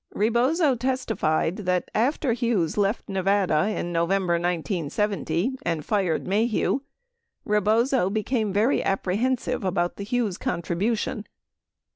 [0.13, 6.79] 12 Rebozo testified that after Hughes left Nevada in November 1970, and fired Maheu,
[7.45, 11.27] Rebozo became very apprehensive about the Hughes contribution.